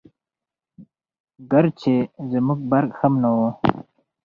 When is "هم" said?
2.99-3.13